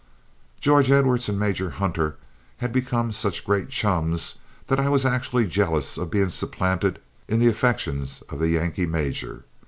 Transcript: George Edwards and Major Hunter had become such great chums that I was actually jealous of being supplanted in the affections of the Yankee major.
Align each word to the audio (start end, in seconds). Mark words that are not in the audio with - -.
George 0.59 0.89
Edwards 0.89 1.29
and 1.29 1.39
Major 1.39 1.69
Hunter 1.69 2.15
had 2.57 2.73
become 2.73 3.11
such 3.11 3.45
great 3.45 3.69
chums 3.69 4.39
that 4.65 4.79
I 4.79 4.89
was 4.89 5.05
actually 5.05 5.45
jealous 5.45 5.95
of 5.95 6.09
being 6.09 6.29
supplanted 6.29 6.97
in 7.27 7.37
the 7.37 7.45
affections 7.47 8.23
of 8.27 8.39
the 8.39 8.49
Yankee 8.49 8.87
major. 8.87 9.43